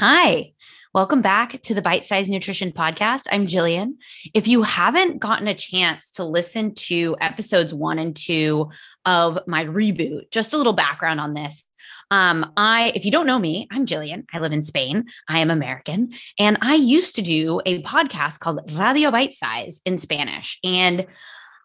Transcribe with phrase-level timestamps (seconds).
[0.00, 0.52] Hi,
[0.94, 3.22] welcome back to the Bite Size Nutrition Podcast.
[3.32, 3.94] I'm Jillian.
[4.32, 8.70] If you haven't gotten a chance to listen to episodes one and two
[9.04, 11.64] of my reboot, just a little background on this.
[12.12, 14.26] Um, I, if you don't know me, I'm Jillian.
[14.32, 15.06] I live in Spain.
[15.26, 19.98] I am American, and I used to do a podcast called Radio Bite Size in
[19.98, 21.06] Spanish, and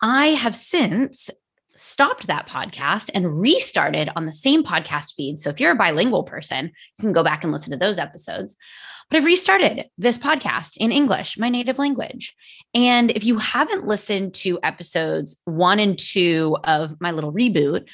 [0.01, 1.29] I have since
[1.75, 5.39] stopped that podcast and restarted on the same podcast feed.
[5.39, 8.55] So if you're a bilingual person, you can go back and listen to those episodes.
[9.09, 12.35] But I've restarted this podcast in English, my native language.
[12.73, 17.87] And if you haven't listened to episodes one and two of my little reboot,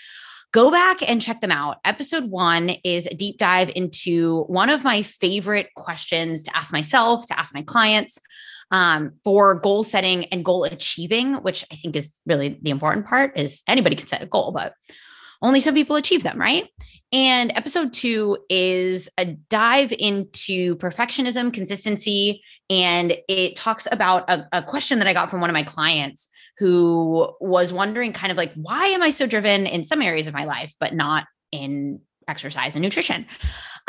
[0.51, 1.77] go back and check them out.
[1.85, 7.25] Episode one is a deep dive into one of my favorite questions to ask myself,
[7.27, 8.17] to ask my clients
[8.71, 13.37] um, for goal setting and goal achieving, which I think is really the important part
[13.37, 14.73] is anybody can set a goal, but
[15.41, 16.67] only some people achieve them, right?
[17.11, 24.61] And episode two is a dive into perfectionism, consistency, and it talks about a, a,
[24.61, 28.53] question that I got from one of my clients who was wondering, kind of like,
[28.53, 32.75] why am I so driven in some areas of my life, but not in exercise
[32.75, 33.25] and nutrition?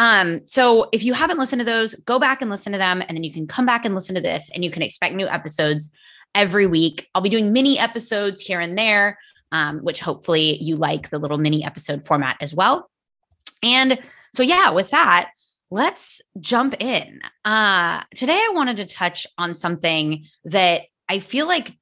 [0.01, 3.15] Um, so if you haven't listened to those, go back and listen to them, and
[3.15, 5.91] then you can come back and listen to this, and you can expect new episodes
[6.35, 7.11] every week.
[7.15, 9.19] I'll be doing mini episodes here and there,
[9.53, 12.91] um, which hopefully you like the little mini episode format as well.
[13.63, 13.99] And
[14.33, 15.33] so, yeah, with that,
[15.71, 17.21] let's jump in.
[17.45, 21.77] Uh, today, I wanted to touch on something that I feel like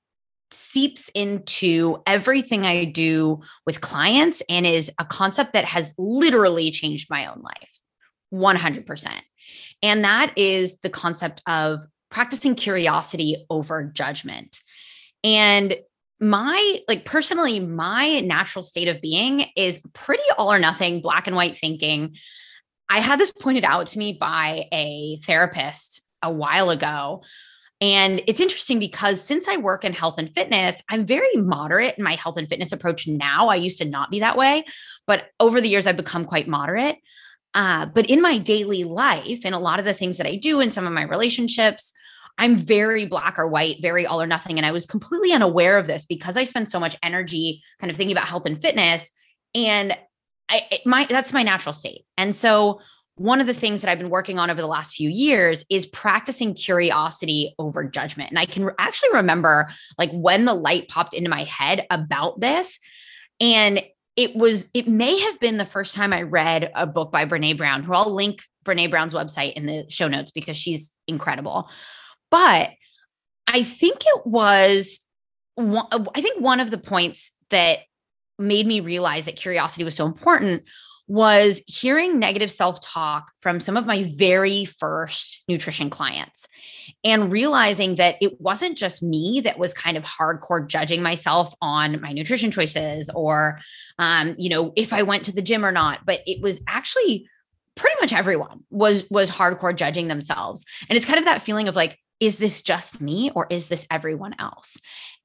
[0.50, 7.08] seeps into everything I do with clients and is a concept that has literally changed
[7.10, 7.78] my own life.
[8.33, 9.21] 100%.
[9.83, 11.81] And that is the concept of
[12.11, 14.61] practicing curiosity over judgment.
[15.22, 15.77] And
[16.21, 21.37] my, like personally, my natural state of being is pretty all or nothing, black and
[21.37, 22.17] white thinking.
[22.88, 27.22] I had this pointed out to me by a therapist a while ago.
[27.81, 32.03] And it's interesting because since I work in health and fitness, I'm very moderate in
[32.03, 33.49] my health and fitness approach now.
[33.49, 34.65] I used to not be that way,
[35.06, 36.97] but over the years, I've become quite moderate.
[37.54, 40.60] Uh, but in my daily life and a lot of the things that I do
[40.60, 41.92] in some of my relationships,
[42.36, 44.59] I'm very black or white, very all or nothing.
[44.59, 47.97] And I was completely unaware of this because I spend so much energy kind of
[47.97, 49.10] thinking about health and fitness.
[49.54, 49.97] And
[50.48, 52.04] I, my that's my natural state.
[52.16, 52.81] And so
[53.16, 55.87] one of the things that I've been working on over the last few years is
[55.87, 58.31] practicing curiosity over judgment.
[58.31, 62.78] And I can actually remember like when the light popped into my head about this.
[63.41, 63.82] And
[64.19, 67.56] it was it may have been the first time I read a book by Brene
[67.56, 71.71] Brown, who I'll link Brene Brown's website in the show notes because she's incredible.
[72.29, 72.71] But
[73.47, 74.99] I think it was
[75.56, 77.79] I think one of the points that
[78.41, 80.65] made me realize that curiosity was so important
[81.08, 86.46] was hearing negative self talk from some of my very first nutrition clients
[87.02, 92.00] and realizing that it wasn't just me that was kind of hardcore judging myself on
[92.00, 93.58] my nutrition choices or,
[93.98, 97.28] um, you know, if I went to the gym or not, but it was actually
[97.75, 100.64] pretty much everyone was was hardcore judging themselves.
[100.88, 103.87] And it's kind of that feeling of like is this just me or is this
[103.91, 104.77] everyone else?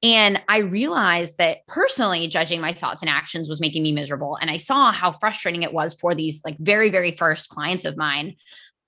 [0.02, 4.38] And I realized that personally judging my thoughts and actions was making me miserable.
[4.40, 7.96] And I saw how frustrating it was for these like very, very first clients of
[7.96, 8.36] mine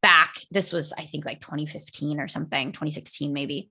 [0.02, 0.36] back.
[0.50, 3.70] This was, I think, like 2015 or something, 2016 maybe.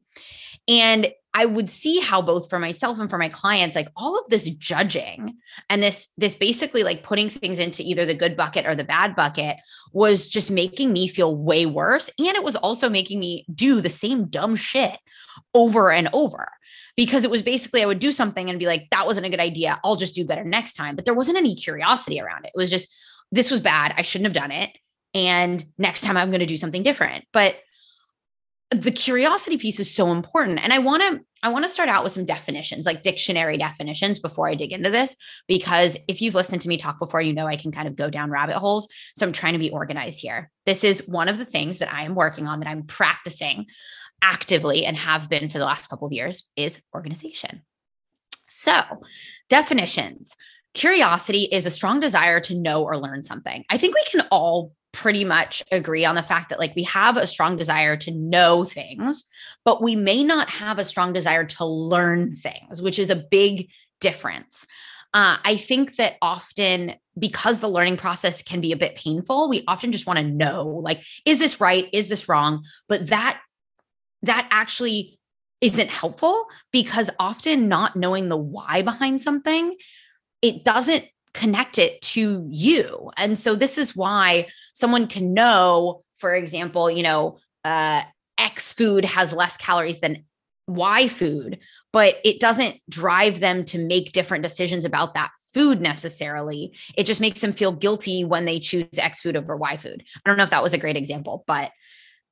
[0.67, 4.29] And I would see how both for myself and for my clients, like all of
[4.29, 5.35] this judging
[5.69, 9.17] and this, this basically like putting things into either the good bucket or the bad
[9.17, 9.57] bucket
[9.91, 12.09] was just making me feel way worse.
[12.17, 14.97] And it was also making me do the same dumb shit
[15.53, 16.49] over and over
[16.95, 19.41] because it was basically I would do something and be like, that wasn't a good
[19.41, 19.77] idea.
[19.83, 20.95] I'll just do better next time.
[20.95, 22.53] But there wasn't any curiosity around it.
[22.55, 22.87] It was just,
[23.33, 23.93] this was bad.
[23.97, 24.69] I shouldn't have done it.
[25.13, 27.25] And next time I'm going to do something different.
[27.33, 27.57] But
[28.71, 30.59] the curiosity piece is so important.
[30.63, 34.19] And i want to i want to start out with some definitions like dictionary definitions
[34.19, 35.15] before i dig into this
[35.47, 38.09] because if you've listened to me talk before you know i can kind of go
[38.09, 38.87] down rabbit holes.
[39.15, 40.49] So i'm trying to be organized here.
[40.65, 43.65] This is one of the things that i am working on that i'm practicing
[44.21, 47.61] actively and have been for the last couple of years is organization.
[48.49, 48.81] So
[49.49, 50.35] definitions.
[50.73, 53.63] Curiosity is a strong desire to know or learn something.
[53.69, 57.17] I think we can all pretty much agree on the fact that like we have
[57.17, 59.25] a strong desire to know things
[59.65, 63.69] but we may not have a strong desire to learn things which is a big
[63.99, 64.65] difference.
[65.13, 69.63] Uh, i think that often because the learning process can be a bit painful we
[69.67, 71.89] often just want to know like is this right?
[71.93, 72.63] Is this wrong?
[72.87, 73.39] But that
[74.23, 75.19] that actually
[75.61, 79.75] isn't helpful because often not knowing the why behind something
[80.41, 81.05] it doesn't
[81.35, 83.11] connect it to you.
[83.17, 88.01] And so this is why someone can know for example, you know, uh,
[88.37, 90.25] X food has less calories than
[90.67, 91.59] Y food,
[91.93, 96.75] but it doesn't drive them to make different decisions about that food necessarily.
[96.97, 100.03] It just makes them feel guilty when they choose X food over Y food.
[100.15, 101.71] I don't know if that was a great example, but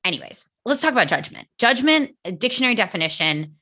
[0.03, 1.47] anyways, let's talk about judgment.
[1.57, 3.57] Judgment, dictionary definition.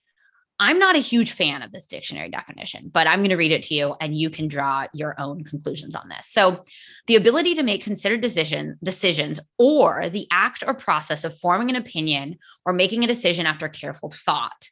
[0.62, 3.64] I'm not a huge fan of this dictionary definition, but I'm going to read it
[3.64, 6.28] to you and you can draw your own conclusions on this.
[6.28, 6.64] So,
[7.08, 11.76] the ability to make considered decision decisions or the act or process of forming an
[11.78, 14.70] opinion or making a decision after careful thought.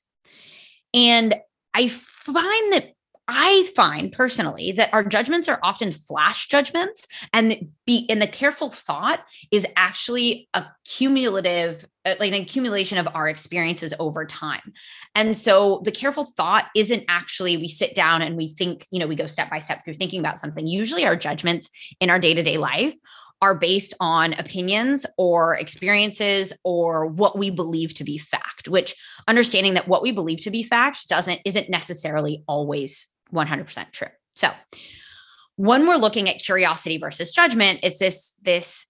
[0.94, 1.36] And
[1.74, 2.94] I find that
[3.32, 8.72] I find personally that our judgments are often flash judgments and be in the careful
[8.72, 14.74] thought is actually a cumulative uh, like an accumulation of our experiences over time.
[15.14, 19.08] And so the careful thought isn't actually we sit down and we think, you know,
[19.08, 20.66] we go step by step through thinking about something.
[20.66, 22.96] Usually our judgments in our day-to-day life
[23.42, 28.96] are based on opinions or experiences or what we believe to be fact which
[29.28, 34.50] understanding that what we believe to be fact doesn't isn't necessarily always 100% true so
[35.56, 38.86] when we're looking at curiosity versus judgment it's this this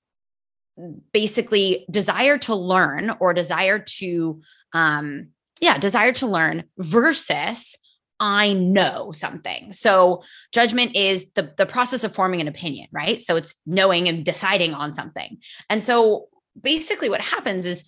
[1.11, 4.41] basically desire to learn or desire to
[4.73, 5.27] um
[5.61, 7.75] yeah desire to learn versus
[8.19, 9.71] I know something.
[9.71, 13.21] So judgment is the the process of forming an opinion, right?
[13.21, 15.37] So it's knowing and deciding on something.
[15.69, 16.27] And so
[16.59, 17.83] basically what happens is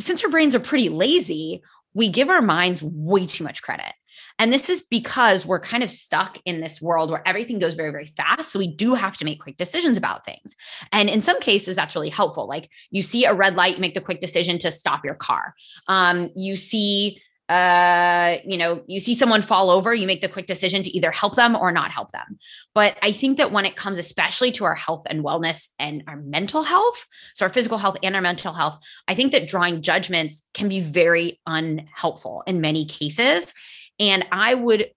[0.00, 1.62] since our brains are pretty lazy,
[1.94, 3.92] we give our minds way too much credit.
[4.38, 7.90] And this is because we're kind of stuck in this world where everything goes very,
[7.90, 8.52] very fast.
[8.52, 10.54] So we do have to make quick decisions about things.
[10.92, 12.46] And in some cases, that's really helpful.
[12.46, 15.54] Like you see a red light, make the quick decision to stop your car.
[15.86, 20.46] Um, you see uh you know you see someone fall over you make the quick
[20.46, 22.38] decision to either help them or not help them
[22.74, 26.16] but i think that when it comes especially to our health and wellness and our
[26.16, 30.42] mental health so our physical health and our mental health i think that drawing judgments
[30.52, 33.54] can be very unhelpful in many cases
[33.98, 34.90] and i would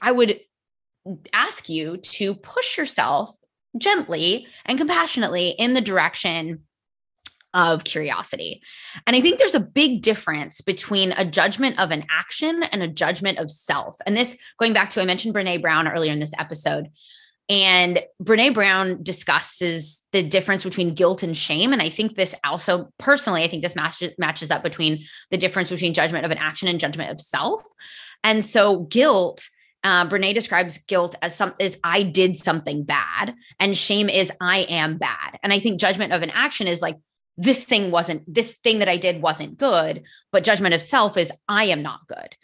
[0.00, 0.40] i would
[1.32, 3.36] ask you to push yourself
[3.76, 6.62] gently and compassionately in the direction
[7.54, 8.60] of curiosity.
[9.06, 12.88] And I think there's a big difference between a judgment of an action and a
[12.88, 13.96] judgment of self.
[14.06, 16.88] And this, going back to, I mentioned Brene Brown earlier in this episode.
[17.48, 21.72] And Brene Brown discusses the difference between guilt and shame.
[21.72, 25.70] And I think this also, personally, I think this matches, matches up between the difference
[25.70, 27.62] between judgment of an action and judgment of self.
[28.24, 29.48] And so, guilt,
[29.84, 34.60] uh, Brene describes guilt as some is I did something bad, and shame is I
[34.60, 35.38] am bad.
[35.42, 36.96] And I think judgment of an action is like
[37.36, 41.32] this thing wasn't this thing that I did wasn't good, but judgment of self is
[41.48, 42.36] I am not good.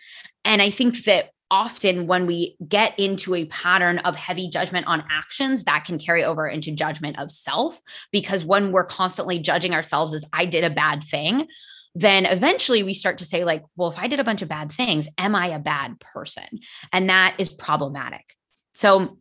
[0.45, 5.05] And I think that often when we get into a pattern of heavy judgment on
[5.11, 7.81] actions that can carry over into judgment of self
[8.13, 11.47] because when we're constantly judging ourselves as I did a bad thing,
[11.95, 14.73] then eventually we start to say like well if I did a bunch of bad
[14.73, 16.61] things am I a bad person?
[16.93, 18.35] And that is problematic.
[18.75, 19.19] So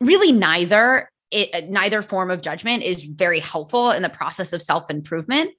[0.00, 4.90] really neither it, neither form of judgment is very helpful in the process of self
[4.90, 5.50] improvement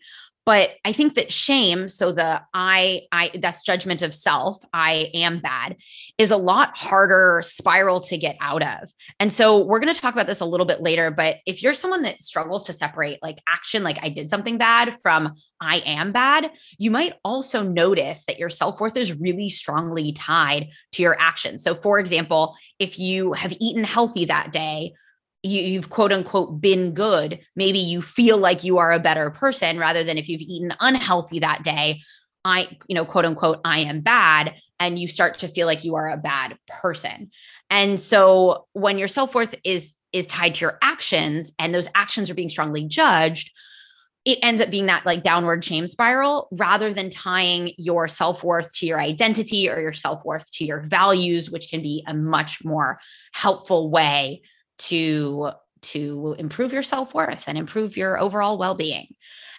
[0.50, 5.40] but i think that shame so the i i that's judgment of self i am
[5.40, 5.76] bad
[6.18, 8.92] is a lot harder spiral to get out of.
[9.20, 11.76] And so we're going to talk about this a little bit later but if you're
[11.76, 16.12] someone that struggles to separate like action like i did something bad from i am
[16.12, 21.62] bad you might also notice that your self-worth is really strongly tied to your actions.
[21.64, 24.94] So for example if you have eaten healthy that day
[25.44, 29.78] you, you've quote unquote been good, maybe you feel like you are a better person
[29.78, 32.02] rather than if you've eaten unhealthy that day,
[32.46, 34.56] I, you know, quote unquote, I am bad.
[34.80, 37.32] And you start to feel like you are a bad person.
[37.70, 42.34] And so when your self-worth is is tied to your actions and those actions are
[42.34, 43.52] being strongly judged,
[44.26, 48.88] it ends up being that like downward shame spiral rather than tying your self-worth to
[48.88, 53.00] your identity or your self-worth to your values, which can be a much more
[53.34, 54.42] helpful way
[54.80, 59.08] to to improve your self-worth and improve your overall well-being.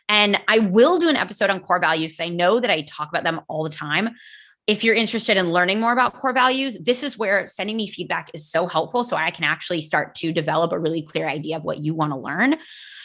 [0.09, 3.25] And I will do an episode on core values I know that I talk about
[3.25, 4.11] them all the time.
[4.71, 8.31] If you're interested in learning more about core values, this is where sending me feedback
[8.35, 9.03] is so helpful.
[9.03, 12.13] So I can actually start to develop a really clear idea of what you want
[12.13, 12.57] to learn.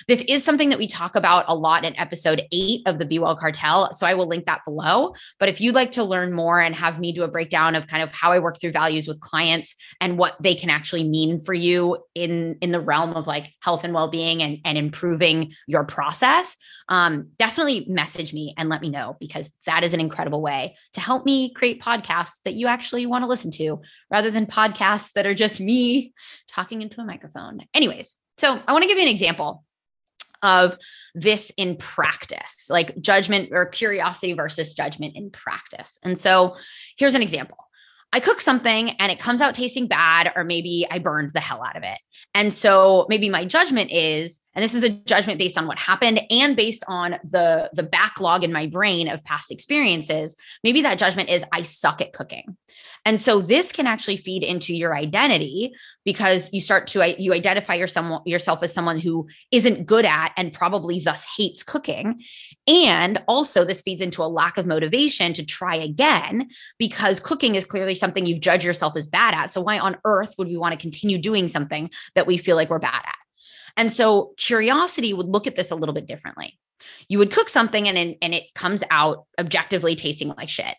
[0.07, 3.17] This is something that we talk about a lot in episode eight of the Be
[3.17, 3.91] Well Cartel.
[3.93, 5.15] So I will link that below.
[5.39, 8.03] But if you'd like to learn more and have me do a breakdown of kind
[8.03, 11.55] of how I work through values with clients and what they can actually mean for
[11.55, 16.55] you in, in the realm of like health and well-being and, and improving your process,
[16.89, 21.01] um, definitely message me and let me know because that is an incredible way to
[21.01, 23.81] help me create podcasts that you actually want to listen to
[24.11, 26.13] rather than podcasts that are just me
[26.49, 27.61] talking into a microphone.
[27.73, 29.63] Anyways, so I want to give you an example
[30.43, 30.77] of
[31.15, 35.97] this in practice, like judgment or curiosity versus judgment in practice.
[36.03, 36.57] And so
[36.97, 37.57] here's an example.
[38.13, 41.63] I cook something and it comes out tasting bad, or maybe I burned the hell
[41.63, 41.97] out of it.
[42.33, 46.21] And so maybe my judgment is, and this is a judgment based on what happened
[46.29, 50.35] and based on the the backlog in my brain of past experiences.
[50.63, 52.55] Maybe that judgment is i suck at cooking.
[53.05, 57.75] And so this can actually feed into your identity because you start to you identify
[57.75, 62.23] yourself as someone who isn't good at and probably thus hates cooking.
[62.67, 67.65] And also this feeds into a lack of motivation to try again because cooking is
[67.65, 69.49] clearly something you've judged yourself as bad at.
[69.49, 72.69] So why on earth would we want to continue doing something that we feel like
[72.69, 73.14] we're bad at
[73.77, 76.57] and so curiosity would look at this a little bit differently.
[77.09, 80.75] You would cook something and, and it comes out objectively tasting like shit.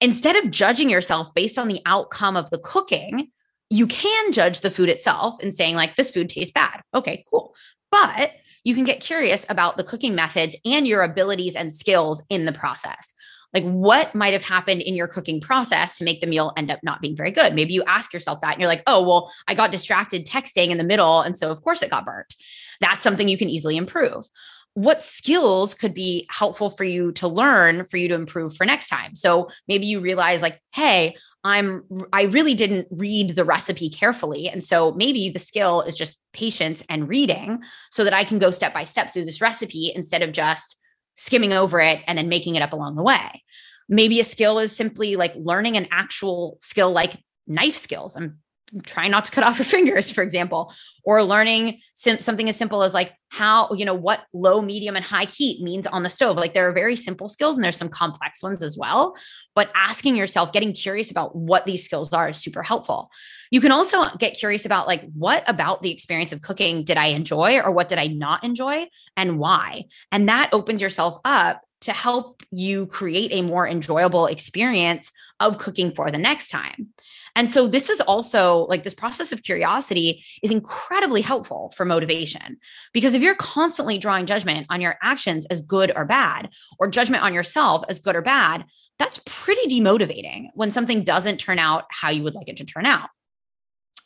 [0.00, 3.30] Instead of judging yourself based on the outcome of the cooking,
[3.70, 6.80] you can judge the food itself and saying, like, this food tastes bad.
[6.94, 7.54] Okay, cool.
[7.90, 8.32] But
[8.64, 12.52] you can get curious about the cooking methods and your abilities and skills in the
[12.52, 13.12] process
[13.54, 16.80] like what might have happened in your cooking process to make the meal end up
[16.82, 17.54] not being very good?
[17.54, 20.78] Maybe you ask yourself that and you're like oh well i got distracted texting in
[20.78, 22.34] the middle and so of course it got burnt.
[22.80, 24.26] That's something you can easily improve.
[24.74, 28.88] What skills could be helpful for you to learn for you to improve for next
[28.88, 29.16] time?
[29.16, 34.64] So maybe you realize like hey i'm i really didn't read the recipe carefully and
[34.64, 38.74] so maybe the skill is just patience and reading so that i can go step
[38.74, 40.77] by step through this recipe instead of just
[41.18, 43.42] skimming over it and then making it up along the way.
[43.88, 48.16] Maybe a skill is simply like learning an actual skill like knife skills.
[48.16, 48.38] I'm
[48.84, 50.72] trying not to cut off your fingers, for example,
[51.04, 55.04] or learning sim- something as simple as like how, you know, what low, medium, and
[55.04, 56.36] high heat means on the stove.
[56.36, 59.16] Like there are very simple skills and there's some complex ones as well.
[59.58, 63.10] But asking yourself, getting curious about what these skills are is super helpful.
[63.50, 67.06] You can also get curious about like what about the experience of cooking did I
[67.06, 68.86] enjoy or what did I not enjoy
[69.16, 69.86] and why?
[70.12, 75.92] And that opens yourself up to help you create a more enjoyable experience of cooking
[75.92, 76.88] for the next time.
[77.36, 82.56] And so this is also like this process of curiosity is incredibly helpful for motivation
[82.92, 87.22] because if you're constantly drawing judgment on your actions as good or bad or judgment
[87.22, 88.64] on yourself as good or bad,
[88.98, 92.86] that's pretty demotivating when something doesn't turn out how you would like it to turn
[92.86, 93.10] out.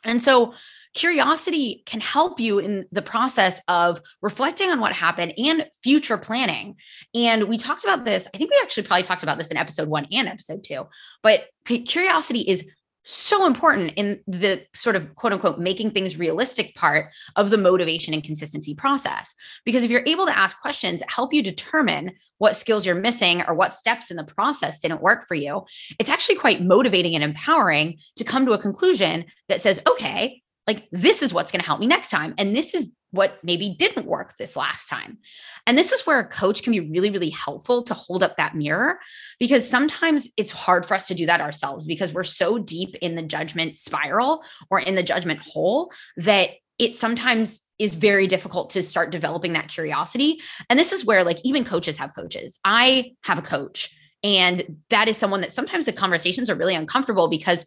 [0.04, 0.52] And so
[0.94, 6.76] curiosity can help you in the process of reflecting on what happened and future planning.
[7.14, 9.88] And we talked about this, I think we actually probably talked about this in episode
[9.88, 10.86] one and episode two,
[11.22, 12.64] but curiosity is
[13.04, 18.14] so important in the sort of quote unquote making things realistic part of the motivation
[18.14, 19.34] and consistency process.
[19.64, 23.54] Because if you're able to ask questions help you determine what skills you're missing or
[23.54, 25.64] what steps in the process didn't work for you,
[25.98, 30.88] it's actually quite motivating and empowering to come to a conclusion that says, okay, like
[30.92, 32.34] this is what's going to help me next time.
[32.38, 35.18] And this is what maybe didn't work this last time.
[35.66, 38.56] And this is where a coach can be really, really helpful to hold up that
[38.56, 38.98] mirror
[39.38, 43.14] because sometimes it's hard for us to do that ourselves because we're so deep in
[43.14, 48.82] the judgment spiral or in the judgment hole that it sometimes is very difficult to
[48.82, 50.40] start developing that curiosity.
[50.70, 52.58] And this is where, like, even coaches have coaches.
[52.64, 57.28] I have a coach, and that is someone that sometimes the conversations are really uncomfortable
[57.28, 57.64] because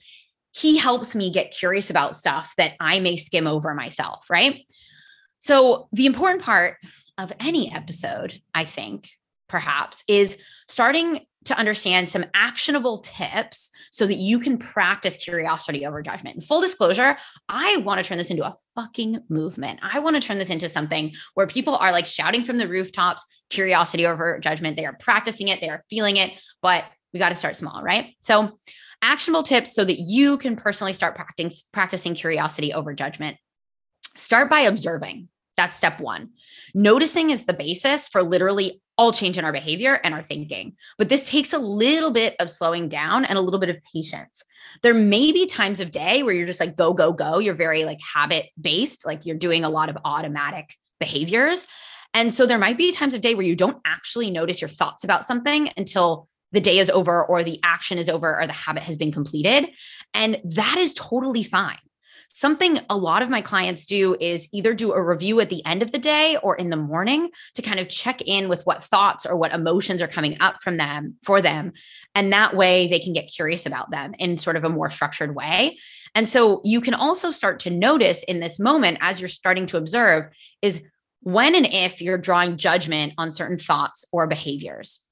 [0.56, 4.62] he helps me get curious about stuff that I may skim over myself, right?
[5.40, 6.78] So, the important part
[7.18, 9.10] of any episode, I think,
[9.50, 10.38] perhaps, is
[10.70, 16.38] starting to understand some actionable tips so that you can practice curiosity over judgment.
[16.38, 17.18] And full disclosure,
[17.50, 19.82] I want to turn this into a fucking movement.
[19.84, 23.24] I want to turn this into something where people are like shouting from the rooftops,
[23.50, 24.78] curiosity over judgment.
[24.78, 26.32] They are practicing it, they are feeling it,
[26.62, 28.16] but we got to start small, right?
[28.22, 28.58] So,
[29.06, 33.38] actionable tips so that you can personally start practicing practicing curiosity over judgment.
[34.18, 35.30] Start by observing.
[35.56, 36.32] That's step one.
[36.74, 40.76] Noticing is the basis for literally all change in our behavior and our thinking.
[40.98, 44.42] But this takes a little bit of slowing down and a little bit of patience.
[44.84, 47.40] There may be times of day where you're just like, go, go, go.
[47.40, 51.68] You're very like habit based, like you're doing a lot of automatic behaviors.
[52.14, 55.04] And so there might be times of day where you don't actually notice your thoughts
[55.04, 58.84] about something until the day is over or the action is over or the habit
[58.84, 59.70] has been completed.
[60.14, 61.78] And that is totally fine.
[62.30, 65.82] Something a lot of my clients do is either do a review at the end
[65.82, 69.26] of the day or in the morning to kind of check in with what thoughts
[69.26, 71.72] or what emotions are coming up from them for them.
[72.14, 75.34] And that way they can get curious about them in sort of a more structured
[75.34, 75.78] way.
[76.14, 79.78] And so you can also start to notice in this moment as you're starting to
[79.78, 80.26] observe
[80.62, 80.84] is
[81.22, 85.05] when and if you're drawing judgment on certain thoughts or behaviors.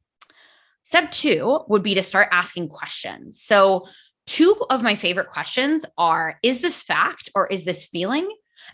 [0.83, 3.41] Step two would be to start asking questions.
[3.41, 3.87] So,
[4.25, 8.29] Two of my favorite questions are Is this fact or is this feeling?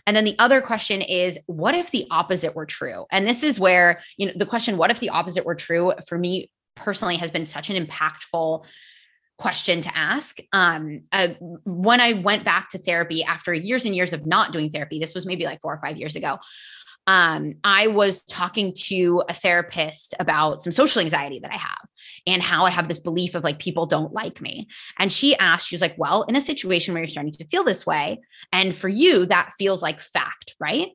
[0.06, 3.06] And then the other question is, what if the opposite were true?
[3.10, 6.16] And this is where, you know, the question, what if the opposite were true, for
[6.16, 8.64] me personally has been such an impactful
[9.36, 10.38] question to ask.
[10.52, 11.28] Um, uh,
[11.64, 15.14] when I went back to therapy after years and years of not doing therapy, this
[15.14, 16.38] was maybe like four or five years ago.
[17.06, 21.89] Um, I was talking to a therapist about some social anxiety that I have
[22.26, 24.68] and how I have this belief of like people don't like me.
[24.98, 27.64] And she asked, she was like, Well, in a situation where you're starting to feel
[27.64, 28.20] this way,
[28.52, 30.88] and for you, that feels like fact, right?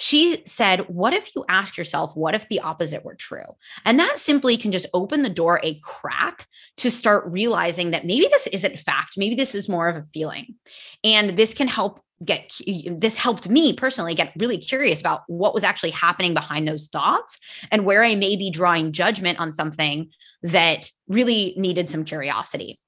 [0.00, 3.56] She said, What if you ask yourself, what if the opposite were true?
[3.84, 6.46] And that simply can just open the door a crack
[6.78, 9.14] to start realizing that maybe this isn't fact.
[9.16, 10.54] Maybe this is more of a feeling.
[11.02, 15.62] And this can help get this helped me personally get really curious about what was
[15.62, 17.38] actually happening behind those thoughts
[17.70, 20.10] and where I may be drawing judgment on something
[20.42, 22.78] that really needed some curiosity.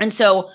[0.00, 0.50] And so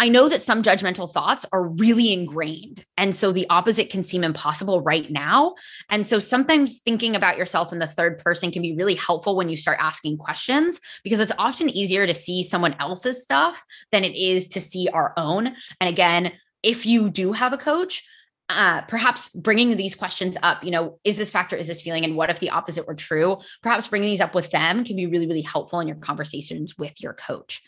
[0.00, 2.84] I know that some judgmental thoughts are really ingrained.
[2.96, 5.54] And so the opposite can seem impossible right now.
[5.88, 9.48] And so sometimes thinking about yourself in the third person can be really helpful when
[9.48, 14.16] you start asking questions because it's often easier to see someone else's stuff than it
[14.16, 15.54] is to see our own.
[15.80, 16.32] And again,
[16.64, 18.04] if you do have a coach,
[18.48, 22.16] uh, perhaps bringing these questions up, you know, is this factor, is this feeling, and
[22.16, 23.38] what if the opposite were true?
[23.62, 27.00] Perhaps bringing these up with them can be really, really helpful in your conversations with
[27.00, 27.62] your coach.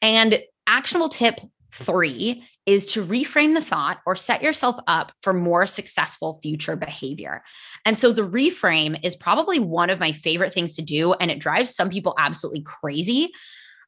[0.00, 1.40] And actionable tip
[1.72, 7.42] three is to reframe the thought or set yourself up for more successful future behavior.
[7.84, 11.40] And so the reframe is probably one of my favorite things to do, and it
[11.40, 13.32] drives some people absolutely crazy.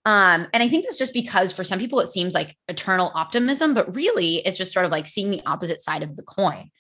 [0.05, 3.75] Um, and I think that's just because for some people it seems like eternal optimism,
[3.75, 6.71] but really it's just sort of like seeing the opposite side of the coin.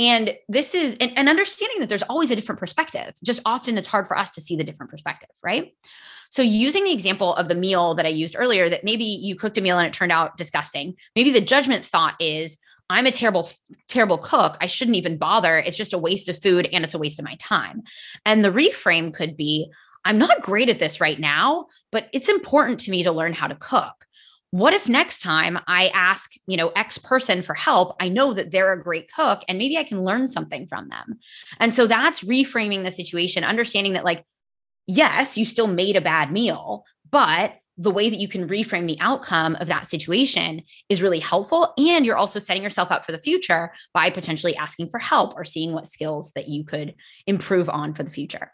[0.00, 3.12] And this is and, and understanding that there's always a different perspective.
[3.22, 5.74] Just often it's hard for us to see the different perspective, right?
[6.30, 9.58] So, using the example of the meal that I used earlier, that maybe you cooked
[9.58, 10.94] a meal and it turned out disgusting.
[11.14, 12.56] Maybe the judgment thought is,
[12.88, 13.50] I'm a terrible,
[13.88, 14.56] terrible cook.
[14.60, 15.58] I shouldn't even bother.
[15.58, 17.82] It's just a waste of food and it's a waste of my time.
[18.24, 19.70] And the reframe could be,
[20.04, 23.48] I'm not great at this right now, but it's important to me to learn how
[23.48, 24.06] to cook.
[24.52, 28.50] What if next time I ask, you know, X person for help, I know that
[28.50, 31.20] they're a great cook and maybe I can learn something from them.
[31.58, 34.24] And so that's reframing the situation, understanding that like
[34.90, 39.00] yes, you still made a bad meal, but the way that you can reframe the
[39.00, 41.72] outcome of that situation is really helpful.
[41.78, 45.44] And you're also setting yourself up for the future by potentially asking for help or
[45.44, 46.94] seeing what skills that you could
[47.26, 48.52] improve on for the future.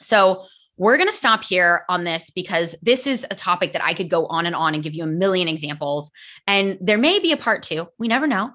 [0.00, 3.94] So, we're going to stop here on this because this is a topic that I
[3.94, 6.10] could go on and on and give you a million examples.
[6.46, 7.88] And there may be a part two.
[7.98, 8.50] We never know.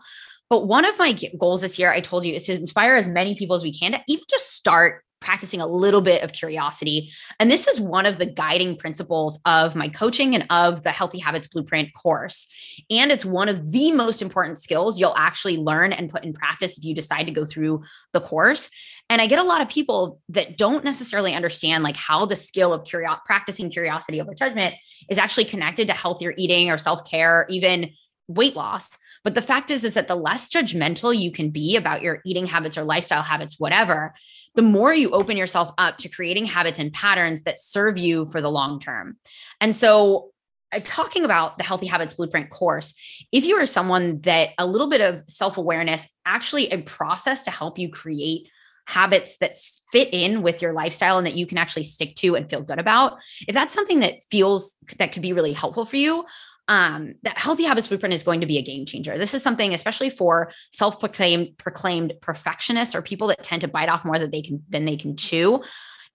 [0.49, 3.35] But one of my goals this year, I told you, is to inspire as many
[3.35, 7.11] people as we can to even just start practicing a little bit of curiosity.
[7.39, 11.19] And this is one of the guiding principles of my coaching and of the Healthy
[11.19, 12.47] Habits Blueprint course.
[12.89, 16.77] And it's one of the most important skills you'll actually learn and put in practice
[16.77, 18.69] if you decide to go through the course.
[19.09, 22.71] And I get a lot of people that don't necessarily understand like how the skill
[22.71, 22.87] of
[23.25, 24.75] practicing curiosity over judgment
[25.09, 27.91] is actually connected to healthier eating or self-care, even
[28.27, 28.91] weight loss.
[29.23, 32.45] But the fact is, is that the less judgmental you can be about your eating
[32.45, 34.13] habits or lifestyle habits, whatever,
[34.55, 38.41] the more you open yourself up to creating habits and patterns that serve you for
[38.41, 39.17] the long term.
[39.59, 40.31] And so,
[40.71, 42.93] uh, talking about the Healthy Habits Blueprint course,
[43.31, 47.51] if you are someone that a little bit of self awareness, actually a process to
[47.51, 48.47] help you create
[48.89, 49.55] habits that
[49.91, 52.79] fit in with your lifestyle and that you can actually stick to and feel good
[52.79, 56.25] about if that's something that feels that could be really helpful for you
[56.69, 59.17] um, that healthy habits blueprint is going to be a game changer.
[59.17, 64.05] This is something, especially for self-proclaimed proclaimed perfectionists or people that tend to bite off
[64.05, 65.63] more than they can than they can chew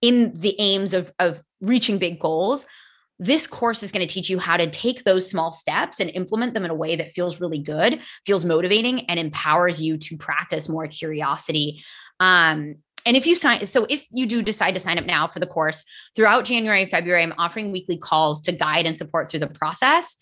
[0.01, 2.65] in the aims of, of reaching big goals.
[3.19, 6.53] This course is going to teach you how to take those small steps and implement
[6.53, 10.67] them in a way that feels really good, feels motivating, and empowers you to practice
[10.69, 11.83] more curiosity
[12.19, 12.75] um,
[13.05, 15.45] and if you sign, so if you do decide to sign up now for the
[15.45, 15.83] course
[16.15, 20.15] throughout January and February, I'm offering weekly calls to guide and support through the process.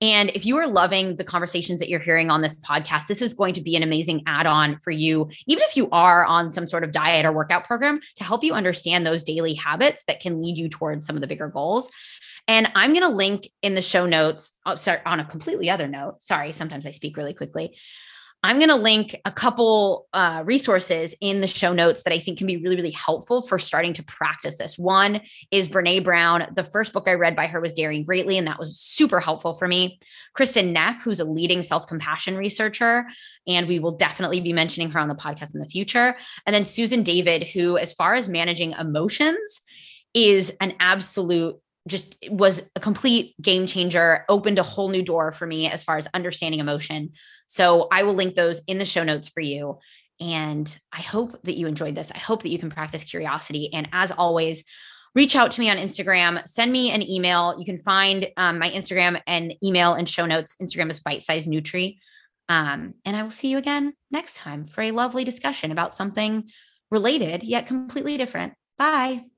[0.00, 3.34] And if you are loving the conversations that you're hearing on this podcast, this is
[3.34, 6.66] going to be an amazing add on for you, even if you are on some
[6.66, 10.40] sort of diet or workout program to help you understand those daily habits that can
[10.40, 11.90] lead you towards some of the bigger goals.
[12.48, 15.86] And I'm going to link in the show notes, oh, sorry, on a completely other
[15.86, 16.22] note.
[16.22, 17.76] Sorry, sometimes I speak really quickly.
[18.42, 22.38] I'm going to link a couple uh, resources in the show notes that I think
[22.38, 24.78] can be really, really helpful for starting to practice this.
[24.78, 26.46] One is Brene Brown.
[26.56, 29.52] The first book I read by her was Daring Greatly, and that was super helpful
[29.52, 30.00] for me.
[30.34, 33.04] Kristin Neff, who's a leading self compassion researcher,
[33.46, 36.16] and we will definitely be mentioning her on the podcast in the future.
[36.46, 39.60] And then Susan David, who, as far as managing emotions,
[40.14, 45.46] is an absolute just was a complete game changer, opened a whole new door for
[45.46, 47.12] me as far as understanding emotion.
[47.46, 49.78] So I will link those in the show notes for you.
[50.20, 52.12] And I hope that you enjoyed this.
[52.14, 53.72] I hope that you can practice curiosity.
[53.72, 54.62] And as always,
[55.14, 57.56] reach out to me on Instagram, send me an email.
[57.58, 60.56] You can find um, my Instagram and email and show notes.
[60.62, 61.98] Instagram is bite size nutri.
[62.48, 66.50] Um, and I will see you again next time for a lovely discussion about something
[66.90, 68.54] related yet completely different.
[68.76, 69.30] Bye.